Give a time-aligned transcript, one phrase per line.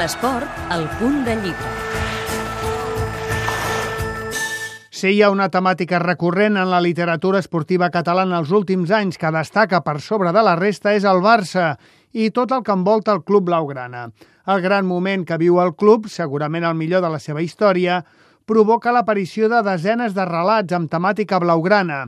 [0.00, 1.70] L'esport, al punt de llibre.
[4.88, 9.32] Si hi ha una temàtica recurrent en la literatura esportiva catalana els últims anys que
[9.34, 11.74] destaca per sobre de la resta és el Barça
[12.16, 14.06] i tot el que envolta el club blaugrana.
[14.48, 18.00] El gran moment que viu el club, segurament el millor de la seva història,
[18.48, 22.06] provoca l'aparició de desenes de relats amb temàtica blaugrana.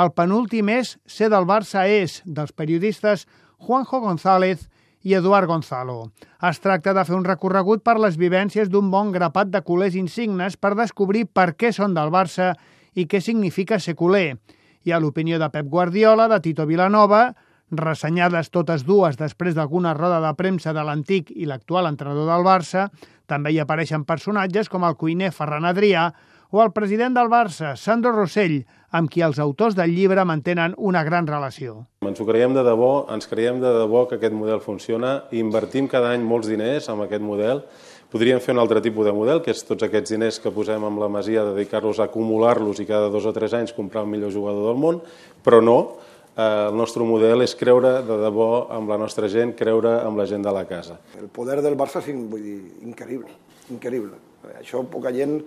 [0.00, 3.28] El penúltim és Ser del Barça és, dels periodistes
[3.60, 4.64] Juanjo González
[5.04, 6.10] i Eduard Gonzalo.
[6.42, 10.56] Es tracta de fer un recorregut per les vivències d'un bon grapat de culers insignes
[10.56, 12.54] per descobrir per què són del Barça
[12.96, 14.40] i què significa ser culer.
[14.84, 17.34] Hi ha l'opinió de Pep Guardiola, de Tito Vilanova,
[17.70, 22.88] ressenyades totes dues després d'alguna roda de premsa de l'antic i l'actual entrenador del Barça,
[23.26, 26.10] també hi apareixen personatges com el cuiner Ferran Adrià
[26.54, 28.60] o el president del Barça, Sandro Rossell,
[28.94, 31.80] amb qui els autors del llibre mantenen una gran relació.
[32.06, 35.88] Ens ho creiem de debò, ens creiem de debò que aquest model funciona i invertim
[35.90, 37.64] cada any molts diners amb aquest model.
[38.12, 41.02] Podríem fer un altre tipus de model, que és tots aquests diners que posem amb
[41.02, 44.70] la Masia, dedicar-los a acumular-los i cada dos o tres anys comprar el millor jugador
[44.70, 45.02] del món,
[45.42, 45.76] però no,
[46.36, 50.28] eh, el nostre model és creure de debò amb la nostra gent, creure amb la
[50.30, 51.00] gent de la casa.
[51.18, 53.34] El poder del Barça és vull dir, increïble,
[53.74, 54.22] increïble.
[54.60, 55.40] Això poca gent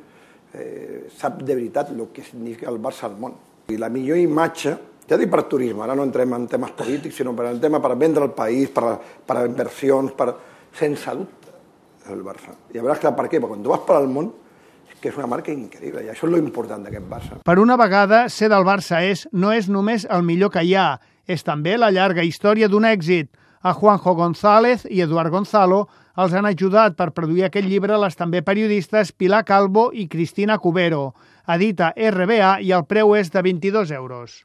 [0.54, 3.36] eh, sap de veritat el que significa el Barça al món.
[3.68, 4.76] I la millor imatge,
[5.08, 7.96] ja dic per turisme, ara no entrem en temes polítics, sinó per en tema per
[7.96, 10.34] vendre el país, per, per inversions, per...
[10.78, 11.54] sense dubte,
[12.12, 12.54] el Barça.
[12.74, 13.40] I a veure, clar, per què?
[13.40, 14.30] Perquè quan tu vas per al món,
[15.02, 17.40] que és una marca increïble, i això és lo important d'aquest Barça.
[17.46, 21.00] Per una vegada, ser del Barça és, no és només el millor que hi ha,
[21.28, 23.30] és també la llarga història d'un èxit.
[23.62, 25.88] A Juanjo González i Eduard Gonzalo
[26.18, 31.14] els han ajudat per produir aquest llibre les també periodistes Pilar Calvo i Cristina Cubero.
[31.48, 34.42] Edita RBA i el preu és de 22 euros.